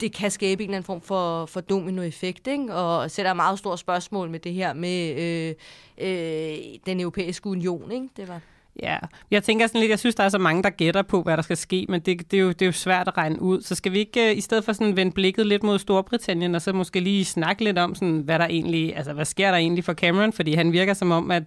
det 0.00 0.14
kan 0.14 0.30
skabe 0.30 0.62
en 0.62 0.70
eller 0.70 0.76
anden 0.76 0.86
form 0.86 1.00
for, 1.00 1.46
for 1.46 1.60
dominoeffekt, 1.60 2.46
ikke? 2.46 2.74
og 2.74 3.10
sætter 3.10 3.34
meget 3.34 3.58
store 3.58 3.78
spørgsmål 3.78 4.30
med 4.30 4.40
det 4.40 4.52
her 4.52 4.72
med 4.72 5.14
øh, 5.20 5.54
øh, 5.98 6.58
den 6.86 7.00
europæiske 7.00 7.48
union. 7.48 7.92
Ikke? 7.92 8.08
Det 8.16 8.28
var 8.28 8.40
Ja, 8.82 8.98
jeg 9.30 9.42
tænker 9.42 9.66
sådan 9.66 9.80
lidt, 9.80 9.90
jeg 9.90 9.98
synes, 9.98 10.14
der 10.14 10.24
er 10.24 10.28
så 10.28 10.38
mange, 10.38 10.62
der 10.62 10.70
gætter 10.70 11.02
på, 11.02 11.22
hvad 11.22 11.36
der 11.36 11.42
skal 11.42 11.56
ske, 11.56 11.86
men 11.88 12.00
det, 12.00 12.30
det, 12.30 12.36
er, 12.36 12.40
jo, 12.40 12.48
det 12.48 12.62
er 12.62 12.66
jo 12.66 12.72
svært 12.72 13.08
at 13.08 13.16
regne 13.16 13.42
ud. 13.42 13.60
Så 13.60 13.74
skal 13.74 13.92
vi 13.92 13.98
ikke, 13.98 14.30
øh, 14.30 14.36
i 14.36 14.40
stedet 14.40 14.64
for 14.64 14.72
sådan 14.72 14.96
vende 14.96 15.12
blikket 15.12 15.46
lidt 15.46 15.62
mod 15.62 15.78
Storbritannien, 15.78 16.54
og 16.54 16.62
så 16.62 16.72
måske 16.72 17.00
lige 17.00 17.24
snakke 17.24 17.64
lidt 17.64 17.78
om, 17.78 17.94
sådan, 17.94 18.18
hvad 18.18 18.38
der 18.38 18.46
egentlig, 18.46 18.96
altså 18.96 19.12
hvad 19.12 19.24
sker 19.24 19.50
der 19.50 19.58
egentlig 19.58 19.84
for 19.84 19.94
Cameron, 19.94 20.32
fordi 20.32 20.54
han 20.54 20.72
virker 20.72 20.94
som 20.94 21.10
om, 21.10 21.30
at 21.30 21.42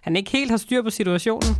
han 0.00 0.16
ikke 0.16 0.30
helt 0.30 0.50
har 0.50 0.58
styr 0.58 0.82
på 0.82 0.90
situationen. 0.90 1.56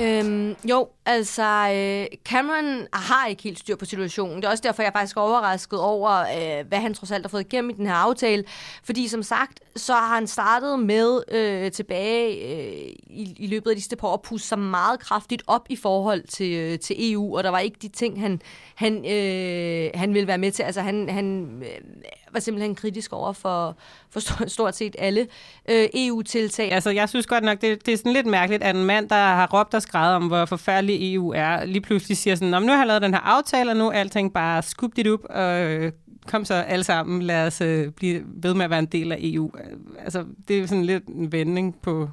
Øhm, 0.00 0.56
jo, 0.64 0.88
altså 1.06 1.42
øh, 1.42 2.18
Cameron 2.24 2.86
har 2.92 3.26
ikke 3.26 3.42
helt 3.42 3.58
styr 3.58 3.76
på 3.76 3.84
situationen. 3.84 4.36
Det 4.36 4.44
er 4.44 4.50
også 4.50 4.62
derfor, 4.62 4.82
jeg 4.82 4.88
er 4.88 4.92
faktisk 4.92 5.16
overrasket 5.16 5.80
over, 5.80 6.10
øh, 6.10 6.66
hvad 6.68 6.78
han 6.78 6.94
trods 6.94 7.10
alt 7.10 7.24
har 7.24 7.28
fået 7.28 7.40
igennem 7.40 7.70
i 7.70 7.72
den 7.72 7.86
her 7.86 7.94
aftale. 7.94 8.44
Fordi 8.84 9.08
som 9.08 9.22
sagt, 9.22 9.60
så 9.76 9.92
har 9.92 10.14
han 10.14 10.26
startet 10.26 10.78
med 10.78 11.22
øh, 11.30 11.72
tilbage 11.72 12.34
øh, 12.34 12.92
i, 13.06 13.34
i 13.38 13.46
løbet 13.46 13.70
af 13.70 13.76
de 13.76 13.82
sidste 13.82 13.96
par 13.96 14.08
år 14.08 14.14
at 14.14 14.22
pusse 14.22 14.48
sig 14.48 14.58
meget 14.58 15.00
kraftigt 15.00 15.42
op 15.46 15.66
i 15.68 15.76
forhold 15.76 16.22
til, 16.22 16.52
øh, 16.52 16.78
til 16.78 17.12
EU, 17.12 17.36
og 17.36 17.44
der 17.44 17.50
var 17.50 17.58
ikke 17.58 17.78
de 17.82 17.88
ting, 17.88 18.20
han, 18.20 18.40
han, 18.74 19.04
øh, 19.12 19.90
han 19.94 20.14
ville 20.14 20.26
være 20.26 20.38
med 20.38 20.52
til. 20.52 20.62
Altså 20.62 20.80
han, 20.80 21.08
han 21.08 21.48
øh, 21.62 22.02
var 22.32 22.40
simpelthen 22.40 22.74
kritisk 22.74 23.12
over 23.12 23.32
for, 23.32 23.76
for 24.10 24.48
stort 24.48 24.76
set 24.76 24.96
alle 24.98 25.26
øh, 25.68 25.88
EU-tiltag. 25.94 26.72
Altså 26.72 26.90
jeg 26.90 27.08
synes 27.08 27.26
godt 27.26 27.44
nok, 27.44 27.60
det, 27.60 27.86
det 27.86 27.92
er 27.92 27.96
sådan 27.96 28.12
lidt 28.12 28.26
mærkeligt, 28.26 28.62
at 28.62 28.76
en 28.76 28.84
mand, 28.84 29.08
der 29.08 29.16
har 29.16 29.48
råbt 29.52 29.74
og 29.74 29.82
skrevet 29.88 30.14
om, 30.14 30.26
hvor 30.26 30.44
forfærdelig 30.44 31.14
EU 31.14 31.32
er, 31.36 31.64
lige 31.64 31.80
pludselig 31.80 32.16
siger 32.16 32.34
sådan, 32.34 32.62
nu 32.62 32.68
har 32.68 32.78
jeg 32.78 32.86
lavet 32.86 33.02
den 33.02 33.14
her 33.14 33.20
aftale, 33.20 33.70
og 33.70 33.76
nu 33.76 33.86
er 33.86 33.92
alting 33.92 34.32
bare 34.32 34.62
skubt 34.62 34.96
dit 34.96 35.08
op, 35.08 35.24
og 35.30 35.60
øh, 35.60 35.92
kom 36.26 36.44
så 36.44 36.54
alle 36.54 36.84
sammen, 36.84 37.22
lad 37.22 37.46
os 37.46 37.60
øh, 37.60 37.90
blive 37.90 38.22
ved 38.26 38.54
med 38.54 38.64
at 38.64 38.70
være 38.70 38.78
en 38.78 38.86
del 38.86 39.12
af 39.12 39.18
EU. 39.20 39.50
Altså, 39.98 40.24
det 40.48 40.58
er 40.58 40.66
sådan 40.66 40.84
lidt 40.84 41.06
en 41.06 41.32
vending 41.32 41.76
på 41.82 42.08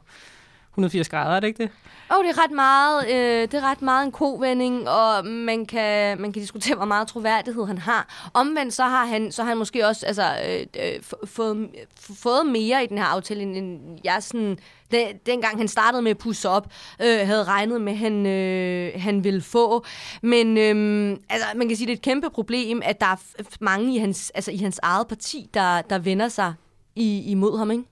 180 0.75 1.09
grader, 1.09 1.35
er 1.35 1.39
det 1.39 1.47
ikke 1.47 1.63
det? 1.63 1.71
Åh, 2.11 2.17
oh, 2.17 2.25
det 2.25 2.37
er 2.37 2.43
ret 2.43 2.51
meget, 2.51 3.07
øh, 3.07 3.41
det 3.41 3.53
er 3.53 3.71
ret 3.71 3.81
meget 3.81 4.05
en 4.05 4.11
kovending, 4.11 4.89
og 4.89 5.25
man 5.25 5.65
kan, 5.65 6.21
man 6.21 6.33
kan 6.33 6.41
diskutere, 6.41 6.75
hvor 6.75 6.85
meget 6.85 7.07
troværdighed 7.07 7.65
han 7.65 7.77
har. 7.77 8.29
Omvendt 8.33 8.73
så 8.73 8.83
har 8.83 9.05
han, 9.05 9.31
så 9.31 9.41
har 9.43 9.49
han 9.49 9.57
måske 9.57 9.87
også 9.87 10.05
altså, 10.05 10.23
øh, 10.49 10.65
øh 10.85 10.99
fået, 11.25 11.69
fået 11.99 12.45
mere 12.45 12.83
i 12.83 12.87
den 12.87 12.97
her 12.97 13.05
aftale, 13.05 13.41
end 13.41 13.79
jeg 14.03 14.23
sådan, 14.23 14.57
den, 14.91 15.07
dengang 15.25 15.57
han 15.57 15.67
startede 15.67 16.01
med 16.01 16.11
at 16.11 16.17
pusse 16.17 16.49
op, 16.49 16.67
øh, 17.01 17.27
havde 17.27 17.43
regnet 17.43 17.81
med, 17.81 17.95
han, 17.95 18.25
øh, 18.25 18.91
han 18.95 19.23
ville 19.23 19.41
få. 19.41 19.85
Men 20.21 20.57
øh, 20.57 21.17
altså, 21.29 21.47
man 21.55 21.67
kan 21.67 21.77
sige, 21.77 21.87
det 21.87 21.93
er 21.93 21.97
et 21.97 22.01
kæmpe 22.01 22.29
problem, 22.29 22.81
at 22.85 23.01
der 23.01 23.07
er 23.07 23.43
mange 23.59 23.95
i 23.95 23.97
hans, 23.97 24.31
altså, 24.35 24.51
i 24.51 24.57
hans 24.57 24.79
eget 24.83 25.07
parti, 25.07 25.49
der, 25.53 25.81
der 25.81 25.99
vender 25.99 26.27
sig 26.27 26.53
i, 26.95 27.31
imod 27.31 27.57
ham, 27.57 27.71
ikke? 27.71 27.83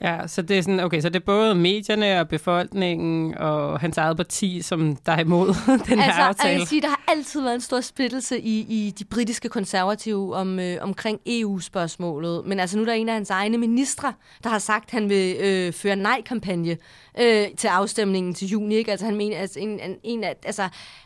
Ja, 0.00 0.26
så 0.26 0.42
det 0.42 0.58
er 0.58 0.62
sådan, 0.62 0.80
okay, 0.80 1.00
så 1.00 1.08
det 1.08 1.16
er 1.16 1.24
både 1.24 1.54
medierne 1.54 2.20
og 2.20 2.28
befolkningen 2.28 3.38
og 3.38 3.80
hans 3.80 3.98
eget 3.98 4.16
parti, 4.16 4.62
som 4.62 4.96
der 4.96 5.12
er 5.12 5.20
imod 5.20 5.46
den 5.88 5.98
her 5.98 6.04
altså, 6.04 6.20
aftale. 6.20 6.50
Jeg 6.50 6.58
vil 6.58 6.66
sige, 6.66 6.80
der 6.80 6.88
har 6.88 7.02
altid 7.08 7.42
været 7.42 7.54
en 7.54 7.60
stor 7.60 7.80
splittelse 7.80 8.40
i, 8.40 8.60
i 8.60 8.94
de 8.98 9.04
britiske 9.04 9.48
konservative 9.48 10.34
om, 10.34 10.58
øh, 10.58 10.76
omkring 10.80 11.20
EU-spørgsmålet. 11.26 12.46
Men 12.46 12.60
altså 12.60 12.76
nu 12.76 12.82
er 12.82 12.86
der 12.86 12.92
en 12.92 13.08
af 13.08 13.14
hans 13.14 13.30
egne 13.30 13.58
ministre, 13.58 14.12
der 14.44 14.50
har 14.50 14.58
sagt, 14.58 14.84
at 14.84 14.90
han 14.90 15.08
vil 15.08 15.36
øh, 15.40 15.72
føre 15.72 15.96
nej-kampagne 15.96 16.76
øh, 17.20 17.46
til 17.56 17.68
afstemningen 17.68 18.34
til 18.34 18.48
juni. 18.48 18.74
Ikke? 18.74 18.90
Altså 18.90 19.06
han 19.06 19.16
mener, 19.16 19.38
altså, 19.38 19.60
en, 19.60 19.80
en, 19.80 19.96
en 20.04 20.24
af, 20.24 20.36
altså, 20.44 20.62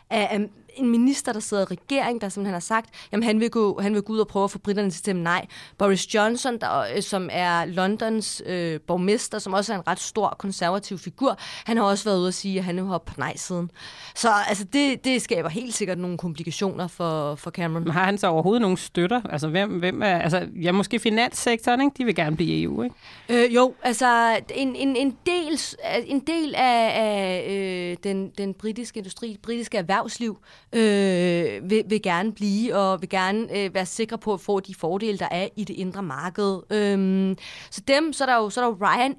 af, 0.09 0.27
af 0.31 0.39
en 0.75 0.89
minister, 0.89 1.33
der 1.33 1.39
sidder 1.39 1.63
i 1.63 1.65
regering, 1.65 2.21
der 2.21 2.29
som 2.29 2.45
han 2.45 2.53
har 2.53 2.59
sagt, 2.59 2.89
jamen 3.11 3.23
han 3.23 3.39
vil, 3.39 3.49
gå, 3.49 3.81
han 3.81 3.93
vil 3.93 4.01
gå 4.01 4.13
ud 4.13 4.19
og 4.19 4.27
prøve 4.27 4.43
at 4.43 4.51
få 4.51 4.59
britterne 4.59 4.89
til 4.89 4.95
at 4.95 4.99
stemme 4.99 5.23
nej. 5.23 5.45
Boris 5.77 6.15
Johnson, 6.15 6.59
der, 6.59 6.79
øh, 6.95 7.01
som 7.01 7.29
er 7.31 7.65
Londons 7.65 8.41
øh, 8.45 8.79
borgmester, 8.87 9.39
som 9.39 9.53
også 9.53 9.73
er 9.73 9.77
en 9.77 9.87
ret 9.87 9.99
stor 9.99 10.35
konservativ 10.39 10.97
figur, 10.97 11.37
han 11.39 11.77
har 11.77 11.83
også 11.83 12.03
været 12.03 12.19
ude 12.19 12.27
at 12.27 12.33
sige, 12.33 12.57
at 12.57 12.63
han 12.63 12.75
vil 12.75 12.83
hoppe 12.83 13.11
på 13.11 13.19
nej-siden. 13.19 13.71
Så 14.15 14.29
altså, 14.47 14.63
det, 14.63 15.05
det 15.05 15.21
skaber 15.21 15.49
helt 15.49 15.73
sikkert 15.73 15.97
nogle 15.97 16.17
komplikationer 16.17 16.87
for, 16.87 17.35
for 17.35 17.51
Cameron. 17.51 17.83
Men 17.83 17.91
har 17.91 18.05
han 18.05 18.17
så 18.17 18.27
overhovedet 18.27 18.61
nogle 18.61 18.77
støtter? 18.77 19.21
Altså, 19.29 19.47
hvem, 19.47 19.69
hvem 19.69 20.01
er, 20.01 20.17
altså, 20.17 20.47
ja, 20.61 20.71
måske 20.71 20.99
finanssektoren, 20.99 21.81
ikke? 21.81 21.93
De 21.97 22.05
vil 22.05 22.15
gerne 22.15 22.35
blive 22.35 22.63
EU, 22.63 22.83
ikke? 22.83 22.95
Øh, 23.29 23.55
jo, 23.55 23.73
altså 23.83 24.39
en, 24.55 24.75
en, 24.75 24.95
en, 24.95 25.17
del, 25.25 25.59
en 26.05 26.19
del 26.19 26.55
af, 26.55 26.91
af 26.95 27.45
øh, 27.49 27.97
den, 28.03 28.31
den 28.37 28.53
britiske 28.53 28.97
industri, 28.97 29.37
britiske 29.43 29.77
erhvervsliv, 29.77 30.37
øh, 30.73 31.69
vil, 31.69 31.83
vil 31.87 32.01
gerne 32.01 32.31
blive 32.31 32.75
og 32.75 33.01
vil 33.01 33.09
gerne 33.09 33.57
øh, 33.57 33.73
være 33.73 33.85
sikre 33.85 34.17
på 34.17 34.33
at 34.33 34.39
få 34.39 34.59
de 34.59 34.75
fordele, 34.75 35.17
der 35.17 35.27
er 35.31 35.47
i 35.55 35.63
det 35.63 35.73
indre 35.73 36.03
marked. 36.03 36.59
Øh, 36.69 37.35
så 37.69 37.81
dem, 37.87 38.13
så 38.13 38.23
er 38.23 38.25
der 38.25 38.35
jo, 38.35 38.49
så 38.49 38.61
er 38.61 38.65
der 38.65 38.71
jo 38.71 38.77
Ryan 38.81 39.15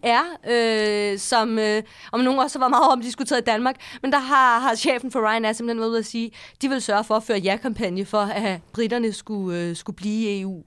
øh, 0.50 1.18
som 1.18 1.58
øh, 1.58 1.82
om 2.12 2.20
nogen 2.20 2.40
også 2.40 2.58
var 2.58 2.68
meget 2.68 2.92
omdiskuteret 2.92 3.40
i 3.40 3.44
Danmark, 3.44 3.76
men 4.02 4.12
der 4.12 4.18
har, 4.18 4.58
har 4.58 4.74
chefen 4.74 5.10
for 5.10 5.20
Ryan 5.20 5.54
simpelthen 5.54 5.80
været 5.80 5.90
ude 5.90 5.98
at 5.98 6.06
sige, 6.06 6.30
de 6.62 6.68
vil 6.68 6.82
sørge 6.82 7.04
for 7.04 7.14
at 7.14 7.22
føre 7.22 7.38
ja-kampagne 7.38 8.04
for, 8.04 8.18
at 8.18 8.60
britterne 8.72 9.12
skulle, 9.12 9.58
øh, 9.58 9.76
skulle 9.76 9.96
blive 9.96 10.30
i 10.30 10.40
EU, 10.40 10.62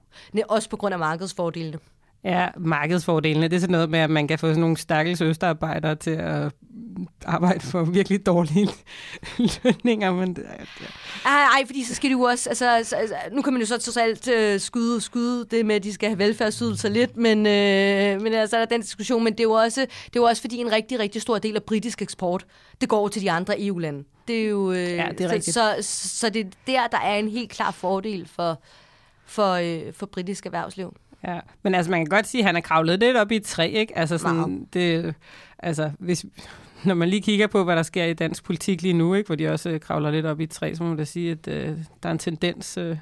også 0.48 0.70
på 0.70 0.76
grund 0.76 0.92
af 0.92 0.98
markedsfordelene. 0.98 1.78
Ja, 2.24 2.48
markedsfordelene, 2.56 3.48
det 3.48 3.56
er 3.56 3.60
sådan 3.60 3.72
noget 3.72 3.90
med, 3.90 3.98
at 3.98 4.10
man 4.10 4.28
kan 4.28 4.38
få 4.38 4.46
sådan 4.46 4.60
nogle 4.60 4.76
stakkels 4.76 5.20
østarbejdere 5.20 5.94
til 5.94 6.10
at 6.10 6.52
arbejde 7.26 7.60
for 7.60 7.82
virkelig 7.82 8.26
dårlige 8.26 8.68
lønninger. 9.64 10.12
Men 10.12 10.36
det, 10.36 10.42
ja. 10.48 10.86
Ej, 11.30 11.42
ej, 11.42 11.66
fordi 11.66 11.84
så 11.84 11.94
skal 11.94 12.10
de 12.10 12.12
jo 12.12 12.20
også, 12.20 12.48
altså, 12.48 12.70
altså, 12.70 12.96
altså 12.96 13.14
nu 13.32 13.42
kan 13.42 13.52
man 13.52 13.62
jo 13.62 13.66
så 13.66 13.78
trods 13.78 13.96
alt 13.96 14.28
uh, 14.28 14.60
skyde, 14.60 15.00
skyde 15.00 15.46
det 15.50 15.66
med, 15.66 15.74
at 15.74 15.84
de 15.84 15.92
skal 15.92 16.08
have 16.08 16.18
velfærdsydelser 16.18 16.88
lidt, 16.88 17.16
men, 17.16 17.38
uh, 17.38 18.22
men 18.22 18.34
altså, 18.34 18.56
der 18.56 18.62
er 18.62 18.66
den 18.66 18.80
diskussion, 18.80 19.24
men 19.24 19.32
det 19.32 19.40
er, 19.40 19.44
jo 19.44 19.52
også, 19.52 19.80
det 19.80 20.16
er 20.16 20.20
jo 20.20 20.24
også 20.24 20.42
fordi 20.42 20.56
en 20.56 20.72
rigtig, 20.72 20.98
rigtig 20.98 21.22
stor 21.22 21.38
del 21.38 21.56
af 21.56 21.62
britisk 21.62 22.02
eksport, 22.02 22.46
det 22.80 22.88
går 22.88 23.08
til 23.08 23.22
de 23.22 23.30
andre 23.30 23.66
EU-lande. 23.66 24.04
Det 24.28 24.44
er 24.44 24.48
jo, 24.48 24.70
uh, 24.70 24.76
ja, 24.76 25.08
det 25.18 25.20
er 25.20 25.40
så, 25.40 25.52
så, 25.52 25.76
så, 25.80 26.08
så 26.08 26.30
det 26.30 26.46
er 26.46 26.50
der, 26.66 26.86
der 26.86 26.98
er 26.98 27.14
en 27.14 27.28
helt 27.28 27.50
klar 27.50 27.70
fordel 27.70 28.28
for, 28.28 28.62
for, 29.26 29.58
uh, 29.58 29.94
for 29.94 30.06
britisk 30.06 30.46
erhvervsliv. 30.46 30.94
Ja, 31.24 31.40
men 31.62 31.74
altså 31.74 31.90
man 31.90 32.00
kan 32.00 32.16
godt 32.16 32.26
sige, 32.26 32.40
at 32.40 32.46
han 32.46 32.56
er 32.56 32.60
kravlet 32.60 33.00
lidt 33.00 33.16
op 33.16 33.32
i 33.32 33.36
et 33.36 33.44
træ, 33.44 33.68
ikke? 33.68 33.98
Altså 33.98 34.18
sådan, 34.18 34.38
wow. 34.38 34.66
det, 34.72 35.14
altså 35.58 35.90
hvis, 35.98 36.24
når 36.84 36.94
man 36.94 37.08
lige 37.08 37.22
kigger 37.22 37.46
på, 37.46 37.64
hvad 37.64 37.76
der 37.76 37.82
sker 37.82 38.04
i 38.04 38.14
dansk 38.14 38.44
politik 38.44 38.82
lige 38.82 38.94
nu, 38.94 39.14
ikke, 39.14 39.26
hvor 39.26 39.36
de 39.36 39.48
også 39.48 39.70
øh, 39.70 39.80
kravler 39.80 40.10
lidt 40.10 40.26
op 40.26 40.40
i 40.40 40.44
et 40.44 40.50
træ, 40.50 40.74
så 40.74 40.82
må 40.82 40.88
man 40.88 40.98
da 40.98 41.04
sige, 41.04 41.30
at 41.30 41.48
øh, 41.48 41.76
der 42.02 42.08
er 42.08 42.12
en 42.12 42.18
tendens 42.18 42.76
øh, 42.78 42.96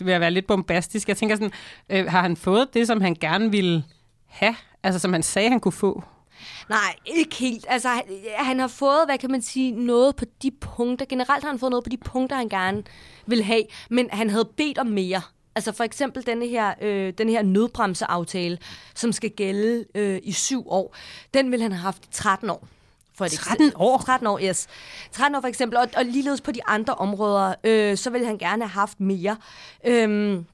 ved 0.00 0.12
at 0.12 0.20
være 0.20 0.30
lidt 0.30 0.46
bombastisk. 0.46 1.08
Jeg 1.08 1.16
tænker 1.16 1.36
sådan, 1.36 1.52
øh, 1.90 2.06
har 2.06 2.22
han 2.22 2.36
fået 2.36 2.74
det, 2.74 2.86
som 2.86 3.00
han 3.00 3.14
gerne 3.20 3.50
ville 3.50 3.84
have? 4.26 4.54
Altså 4.82 4.98
som 4.98 5.12
han 5.12 5.22
sagde, 5.22 5.48
han 5.48 5.60
kunne 5.60 5.72
få? 5.72 6.02
Nej, 6.68 6.94
ikke 7.06 7.36
helt. 7.36 7.66
Altså, 7.68 7.88
han, 7.88 8.02
han 8.36 8.58
har 8.58 8.68
fået, 8.68 9.00
hvad 9.06 9.18
kan 9.18 9.30
man 9.30 9.42
sige, 9.42 9.70
noget 9.70 10.16
på 10.16 10.24
de 10.42 10.50
punkter. 10.50 11.06
Generelt 11.06 11.44
har 11.44 11.50
han 11.50 11.58
fået 11.58 11.70
noget 11.70 11.84
på 11.84 11.90
de 11.90 11.96
punkter, 11.96 12.36
han 12.36 12.48
gerne 12.48 12.82
vil 13.26 13.42
have. 13.42 13.62
Men 13.90 14.08
han 14.12 14.30
havde 14.30 14.48
bedt 14.56 14.78
om 14.78 14.86
mere. 14.86 15.20
Altså 15.56 15.72
for 15.72 15.84
eksempel 15.84 16.26
denne 16.26 16.46
her, 16.46 16.74
øh, 16.80 17.12
den 17.18 17.28
her 17.28 17.42
nødbremseaftale, 17.42 18.58
som 18.94 19.12
skal 19.12 19.30
gælde 19.30 19.84
øh, 19.94 20.20
i 20.22 20.32
syv 20.32 20.68
år, 20.68 20.96
den 21.34 21.52
vil 21.52 21.62
han 21.62 21.72
have 21.72 21.82
haft 21.82 22.04
i 22.04 22.08
13 22.12 22.50
år. 22.50 22.68
For 23.16 23.26
13 23.26 23.72
år? 23.76 23.98
13 23.98 24.26
år, 24.26 24.40
yes. 24.42 24.66
13 25.12 25.36
år 25.36 25.40
for 25.40 25.48
eksempel, 25.48 25.78
og, 25.78 25.88
og 25.96 26.04
ligeledes 26.04 26.40
på 26.40 26.52
de 26.52 26.64
andre 26.66 26.94
områder, 26.94 27.54
øh, 27.64 27.96
så 27.96 28.10
vil 28.10 28.26
han 28.26 28.38
gerne 28.38 28.62
have 28.62 28.70
haft 28.70 29.00
mere. 29.00 29.36
Øhm, 29.86 30.46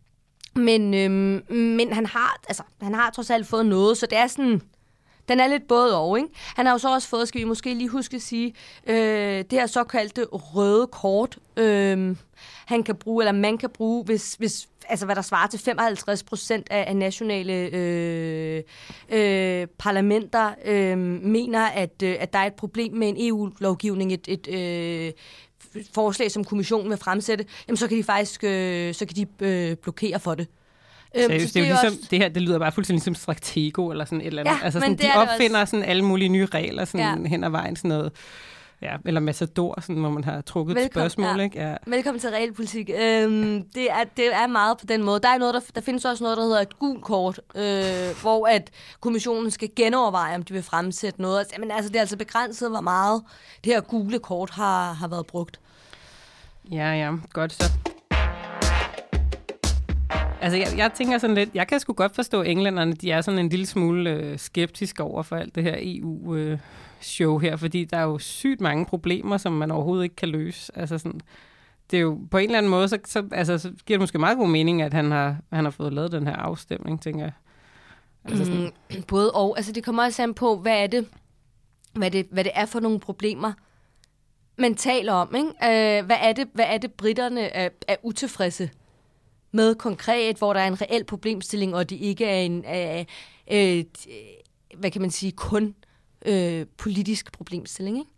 men, 0.55 0.95
øhm, 0.95 1.57
men 1.57 1.93
han 1.93 2.07
har, 2.07 2.41
altså, 2.49 2.63
han 2.83 2.95
har 2.95 3.11
trods 3.11 3.31
alt 3.31 3.47
fået 3.47 3.67
noget, 3.67 3.99
så 3.99 4.07
det 4.07 4.19
er 4.19 4.27
sådan... 4.27 4.63
Den 5.31 5.41
er 5.41 5.47
lidt 5.47 5.69
både 5.69 5.99
og, 5.99 6.19
ikke? 6.19 6.29
Han 6.35 6.67
har 6.67 6.73
jo 6.73 6.79
så 6.79 6.95
også 6.95 7.09
fået, 7.09 7.29
skal 7.29 7.41
vi 7.41 7.45
måske 7.45 7.75
lige 7.75 7.89
huske 7.89 8.17
at 8.17 8.23
sige, 8.23 8.55
øh, 8.87 8.97
det 9.39 9.53
her 9.53 9.67
såkaldte 9.67 10.25
røde 10.25 10.87
kort, 10.87 11.39
øh, 11.57 12.17
han 12.67 12.83
kan 12.83 12.97
bruge, 12.97 13.23
eller 13.23 13.33
man 13.33 13.59
kan 13.59 13.71
bruge, 13.71 14.05
hvis, 14.05 14.35
hvis 14.35 14.69
altså 14.89 15.07
hvad 15.07 15.17
der 15.17 15.23
svarer 15.23 15.47
til 15.47 15.61
55 15.61 16.23
procent 16.23 16.67
af, 16.71 16.85
af 16.89 16.97
nationale 16.97 17.53
øh, 17.53 18.63
øh, 19.09 19.67
parlamenter 19.79 20.55
øh, 20.65 20.99
mener, 21.23 21.67
at, 21.67 22.03
øh, 22.03 22.17
at 22.21 22.33
der 22.33 22.39
er 22.39 22.47
et 22.47 22.55
problem 22.55 22.93
med 22.93 23.09
en 23.09 23.17
EU-lovgivning, 23.19 24.13
et, 24.13 24.29
et 24.29 24.49
øh, 24.49 25.13
forslag, 25.95 26.31
som 26.31 26.45
kommissionen 26.45 26.91
vil 26.91 26.99
fremsætte, 26.99 27.45
jamen 27.69 27.77
så 27.77 27.89
kan 27.89 27.99
de 27.99 28.05
faktisk 28.05 28.45
øh, 28.45 28.95
så 28.95 29.07
kan 29.07 29.17
de 29.17 29.27
øh, 29.47 29.77
blokere 29.77 30.21
for 30.21 30.35
det. 30.35 30.47
Øhm, 31.15 31.27
Seriøst, 31.27 31.55
det, 31.55 31.61
er 31.61 31.67
jo 31.67 31.73
ligesom, 31.73 31.87
også... 31.87 32.09
det 32.11 32.19
her, 32.19 32.29
det 32.29 32.43
lyder 32.43 32.59
bare 32.59 32.73
fuldstændig 32.73 33.03
som 33.03 33.15
Stratego 33.15 33.91
eller 33.91 34.05
sådan 34.05 34.21
et 34.21 34.27
eller 34.27 34.43
andet. 34.43 34.53
Ja, 34.53 34.65
altså 34.65 34.81
sådan, 34.81 34.99
de 34.99 35.11
opfinder 35.15 35.65
sådan 35.65 35.85
alle 35.85 36.05
mulige 36.05 36.29
nye 36.29 36.47
regler 36.47 36.85
sådan 36.85 37.23
ja. 37.23 37.29
hen 37.29 37.45
ad 37.45 37.51
vejen, 37.51 37.77
sådan 37.77 37.89
noget 37.89 38.13
Ja, 38.83 38.97
eller 39.05 39.21
Massador, 39.21 39.81
sådan, 39.81 39.97
hvor 39.97 40.11
man 40.11 40.25
har 40.25 40.41
trukket 40.41 40.77
Velkommen, 40.77 41.07
et 41.07 41.13
spørgsmål. 41.13 41.39
Ja. 41.39 41.45
Ikke? 41.45 41.61
Ja. 41.61 41.77
Velkommen 41.87 42.21
til 42.21 42.31
realpolitik. 42.31 42.91
Øhm, 42.91 43.65
det, 43.75 43.91
er, 43.91 44.05
det 44.17 44.35
er 44.35 44.47
meget 44.47 44.79
på 44.79 44.87
den 44.87 45.03
måde. 45.03 45.21
Der, 45.21 45.29
er 45.29 45.39
noget, 45.39 45.55
der, 45.55 45.61
der 45.75 45.81
findes 45.81 46.05
også 46.05 46.25
noget, 46.25 46.37
der 46.37 46.43
hedder 46.43 46.61
et 46.61 46.79
gult 46.79 47.05
kort, 47.05 47.41
øh, 47.55 48.21
hvor 48.21 48.47
at 48.47 48.71
kommissionen 49.01 49.51
skal 49.51 49.71
genoverveje, 49.77 50.35
om 50.35 50.43
de 50.43 50.53
vil 50.53 50.63
fremsætte 50.63 51.23
noget. 51.23 51.47
Men 51.59 51.71
altså, 51.71 51.89
det 51.89 51.97
er 51.97 52.01
altså 52.01 52.17
begrænset, 52.17 52.71
hvor 52.71 52.81
meget 52.81 53.23
det 53.65 53.73
her 53.73 53.81
gule 53.81 54.19
kort 54.19 54.51
har, 54.51 54.93
har 54.93 55.09
været 55.09 55.27
brugt. 55.27 55.61
Ja, 56.71 56.93
ja, 56.93 57.13
godt 57.33 57.53
så. 57.53 57.90
Altså, 60.41 60.59
jeg, 60.59 60.69
jeg 60.77 60.93
tænker 60.93 61.19
sådan 61.19 61.37
lidt, 61.37 61.51
jeg 61.55 61.69
kan 61.69 61.81
sgu 61.81 61.93
godt 61.93 62.15
forstå, 62.15 62.41
at 62.41 62.51
englænderne, 62.51 62.93
de 62.93 63.11
er 63.11 63.21
sådan 63.21 63.39
en 63.39 63.49
lille 63.49 63.67
smule 63.67 64.11
øh, 64.11 64.39
skeptiske 64.39 65.03
over 65.03 65.23
for 65.23 65.37
alt 65.37 65.55
det 65.55 65.63
her 65.63 65.77
EU, 65.79 66.35
øh, 66.37 66.59
show 67.01 67.39
her, 67.39 67.57
fordi 67.57 67.85
der 67.85 67.97
er 67.97 68.03
jo 68.03 68.19
sygt 68.19 68.61
mange 68.61 68.87
problemer, 68.87 69.37
som 69.37 69.53
man 69.53 69.71
overhovedet 69.71 70.05
ikke 70.05 70.17
kan 70.17 70.29
løse. 70.29 70.73
Altså 70.79 70.99
sådan, 70.99 71.21
det 71.91 71.97
er 71.97 72.01
jo 72.01 72.19
på 72.31 72.39
en 72.39 72.45
eller 72.45 72.59
anden 72.59 72.71
måde, 72.71 72.89
så, 72.89 72.99
så, 73.05 73.29
altså, 73.33 73.59
så 73.59 73.69
giver 73.69 73.99
det 73.99 74.01
måske 74.01 74.19
meget 74.19 74.39
god 74.39 74.49
mening, 74.49 74.83
at 74.83 74.95
han 74.95 75.11
har, 75.11 75.37
han 75.53 75.65
har 75.65 75.71
fået 75.71 75.93
lavet 75.93 76.13
den 76.13 76.27
her 76.27 76.37
afstemning, 76.37 77.03
tænker 77.03 77.25
jeg. 77.25 77.33
Altså 78.25 78.45
sådan. 78.45 78.73
Mm, 78.95 79.03
både 79.03 79.33
og. 79.33 79.55
Altså 79.57 79.73
det 79.73 79.85
kommer 79.85 80.05
også 80.05 80.23
an 80.23 80.35
på, 80.35 80.57
hvad 80.57 80.83
er 80.83 80.87
det, 80.87 81.09
hvad 81.93 82.11
det, 82.11 82.27
hvad 82.31 82.45
det 82.45 82.53
er 82.55 82.67
for 82.67 82.81
nogle 82.81 83.01
problemer, 83.01 83.53
man 84.59 84.75
taler 84.75 85.13
om. 85.13 85.35
Ikke? 85.35 85.49
Øh, 85.49 86.07
hvad, 86.07 86.17
er 86.21 86.33
det, 86.33 86.49
hvad 86.53 86.65
er 86.69 86.79
det, 86.79 86.93
britterne 86.93 87.41
er, 87.41 87.69
er 87.89 87.97
utilfredse 88.03 88.71
med 89.53 89.75
konkret, 89.75 90.37
hvor 90.37 90.53
der 90.53 90.61
er 90.61 90.67
en 90.67 90.81
reel 90.81 91.05
problemstilling, 91.05 91.75
og 91.75 91.91
det 91.91 91.97
ikke 91.97 92.25
er 92.25 92.41
en, 92.41 92.65
øh, 92.65 93.05
øh, 93.53 93.85
hvad 94.79 94.91
kan 94.91 95.01
man 95.01 95.11
sige, 95.11 95.33
kun 95.33 95.75
øh, 96.27 96.67
politisk 96.77 97.33
problemstilling. 97.33 97.99
Ikke? 97.99 98.11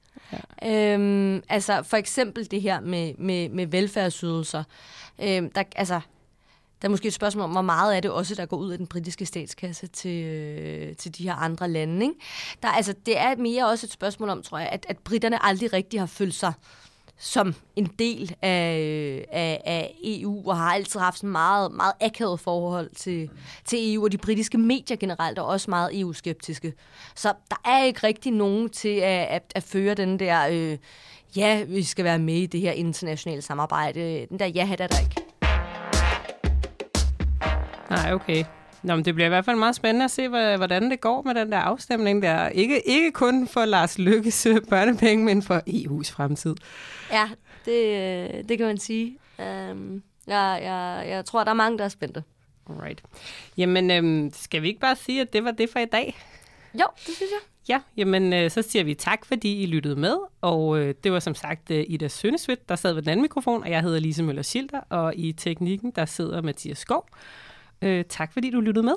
Ja. 0.62 0.94
Øhm, 0.94 1.42
altså 1.48 1.82
for 1.82 1.96
eksempel 1.96 2.50
det 2.50 2.62
her 2.62 2.80
med, 2.80 3.14
med, 3.18 3.48
med 3.48 3.66
velfærdsydelser. 3.66 4.64
Øhm, 5.22 5.50
der, 5.50 5.62
altså, 5.76 6.00
der 6.82 6.88
er 6.88 6.90
måske 6.90 7.08
et 7.08 7.14
spørgsmål 7.14 7.44
om, 7.44 7.50
hvor 7.50 7.62
meget 7.62 7.94
af 7.94 8.02
det 8.02 8.10
også, 8.10 8.34
der 8.34 8.46
går 8.46 8.56
ud 8.56 8.72
af 8.72 8.78
den 8.78 8.86
britiske 8.86 9.26
statskasse 9.26 9.86
til, 9.86 10.24
øh, 10.24 10.96
til 10.96 11.18
de 11.18 11.22
her 11.22 11.34
andre 11.34 11.68
lande. 11.68 12.06
Ikke? 12.06 12.14
Der, 12.62 12.68
altså, 12.68 12.94
det 13.06 13.18
er 13.18 13.36
mere 13.36 13.68
også 13.68 13.86
et 13.86 13.92
spørgsmål 13.92 14.28
om, 14.28 14.42
tror 14.42 14.58
jeg, 14.58 14.68
at, 14.68 14.86
at 14.88 14.98
britterne 14.98 15.44
aldrig 15.44 15.72
rigtig 15.72 16.00
har 16.00 16.06
følt 16.06 16.34
sig 16.34 16.52
som 17.24 17.54
en 17.76 17.86
del 17.98 18.34
af, 18.42 18.78
øh, 18.78 19.24
af, 19.32 19.62
af 19.64 19.94
EU, 20.04 20.50
og 20.50 20.56
har 20.56 20.74
altid 20.74 21.00
haft 21.00 21.18
sådan 21.18 21.30
meget, 21.30 21.72
meget 21.72 21.92
akavet 22.00 22.40
forhold 22.40 22.90
til, 22.96 23.30
til 23.64 23.94
EU, 23.94 24.04
og 24.04 24.12
de 24.12 24.18
britiske 24.18 24.58
medier 24.58 24.96
generelt 24.96 25.38
er 25.38 25.42
også 25.42 25.70
meget 25.70 26.00
EU-skeptiske. 26.00 26.72
Så 27.14 27.32
der 27.50 27.56
er 27.64 27.84
ikke 27.84 28.06
rigtig 28.06 28.32
nogen 28.32 28.70
til 28.70 28.96
at, 28.96 29.26
at, 29.26 29.52
at 29.54 29.62
føre 29.62 29.94
den 29.94 30.18
der, 30.18 30.48
øh, 30.50 30.78
ja, 31.36 31.62
vi 31.64 31.82
skal 31.82 32.04
være 32.04 32.18
med 32.18 32.34
i 32.34 32.46
det 32.46 32.60
her 32.60 32.72
internationale 32.72 33.42
samarbejde. 33.42 34.26
Den 34.30 34.38
der 34.38 34.46
ja, 34.46 34.68
er 34.72 34.86
der 34.86 35.00
ikke. 35.00 35.20
Nej, 37.90 38.12
okay. 38.12 38.44
Nå, 38.82 38.96
men 38.96 39.04
det 39.04 39.14
bliver 39.14 39.26
i 39.26 39.28
hvert 39.28 39.44
fald 39.44 39.56
meget 39.56 39.74
spændende 39.74 40.04
at 40.04 40.10
se, 40.10 40.28
hvordan 40.28 40.90
det 40.90 41.00
går 41.00 41.22
med 41.22 41.34
den 41.34 41.52
der 41.52 41.58
afstemning 41.58 42.22
der. 42.22 42.48
Ikke, 42.48 42.88
ikke 42.88 43.12
kun 43.12 43.48
for 43.48 43.64
Lars 43.64 43.98
Lykkes 43.98 44.46
øh, 44.46 44.60
børnepenge, 44.70 45.24
men 45.24 45.42
for 45.42 45.62
EU's 45.68 46.12
fremtid. 46.12 46.54
Ja, 47.12 47.28
det, 47.64 47.86
øh, 47.86 48.48
det 48.48 48.58
kan 48.58 48.66
man 48.66 48.78
sige. 48.78 49.18
Øhm, 49.40 49.70
um, 49.70 50.02
jeg, 50.26 50.60
jeg, 50.62 51.04
jeg 51.08 51.24
tror, 51.24 51.44
der 51.44 51.50
er 51.50 51.54
mange, 51.54 51.78
der 51.78 51.84
er 51.84 51.88
spændte. 51.88 52.22
Alright. 52.70 53.02
Jamen, 53.56 53.90
øhm, 53.90 54.30
skal 54.34 54.62
vi 54.62 54.68
ikke 54.68 54.80
bare 54.80 54.96
sige, 54.96 55.20
at 55.20 55.32
det 55.32 55.44
var 55.44 55.50
det 55.50 55.70
for 55.70 55.78
i 55.78 55.84
dag? 55.84 56.16
Jo, 56.74 56.86
det 56.96 57.14
synes 57.14 57.30
jeg. 57.30 57.40
Ja, 57.68 57.80
jamen 57.96 58.32
øh, 58.32 58.50
så 58.50 58.62
siger 58.62 58.84
vi 58.84 58.94
tak, 58.94 59.24
fordi 59.24 59.62
I 59.62 59.66
lyttede 59.66 59.96
med. 59.96 60.16
Og 60.40 60.78
øh, 60.78 60.94
det 61.04 61.12
var 61.12 61.20
som 61.20 61.34
sagt 61.34 61.70
øh, 61.70 61.84
Ida 61.88 62.08
Sønnesvidt, 62.08 62.68
der 62.68 62.76
sad 62.76 62.92
ved 62.92 63.02
den 63.02 63.10
anden 63.10 63.22
mikrofon, 63.22 63.62
og 63.62 63.70
jeg 63.70 63.82
hedder 63.82 64.00
Lise 64.00 64.22
Møller 64.22 64.42
Schilder, 64.42 64.80
og 64.88 65.16
i 65.16 65.32
teknikken, 65.32 65.90
der 65.90 66.04
sidder 66.04 66.42
Mathias 66.42 66.78
Skov. 66.78 67.08
Øh, 67.82 68.04
tak 68.08 68.32
fordi 68.32 68.50
du 68.50 68.60
lyttede 68.60 68.86
med. 68.86 68.94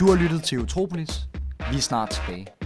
Du 0.00 0.08
har 0.08 0.22
lyttet 0.22 0.42
til 0.42 0.58
Utropolis. 0.58 1.28
Vi 1.70 1.76
er 1.76 1.80
snart 1.80 2.10
tilbage. 2.10 2.59